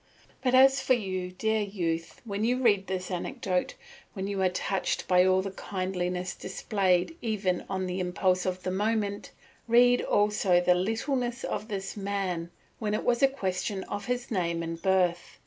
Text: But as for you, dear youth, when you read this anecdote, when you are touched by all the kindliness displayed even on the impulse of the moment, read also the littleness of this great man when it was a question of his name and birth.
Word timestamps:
But 0.41 0.55
as 0.55 0.79
for 0.81 0.95
you, 0.95 1.31
dear 1.31 1.61
youth, 1.61 2.21
when 2.25 2.43
you 2.43 2.57
read 2.59 2.87
this 2.87 3.11
anecdote, 3.11 3.75
when 4.13 4.25
you 4.25 4.41
are 4.41 4.49
touched 4.49 5.07
by 5.07 5.23
all 5.23 5.43
the 5.43 5.51
kindliness 5.51 6.33
displayed 6.33 7.15
even 7.21 7.63
on 7.69 7.85
the 7.85 7.99
impulse 7.99 8.47
of 8.47 8.63
the 8.63 8.71
moment, 8.71 9.29
read 9.67 10.01
also 10.01 10.59
the 10.59 10.73
littleness 10.73 11.43
of 11.43 11.67
this 11.67 11.93
great 11.93 12.03
man 12.03 12.49
when 12.79 12.95
it 12.95 13.03
was 13.03 13.21
a 13.21 13.27
question 13.27 13.83
of 13.83 14.05
his 14.07 14.31
name 14.31 14.63
and 14.63 14.81
birth. 14.81 15.37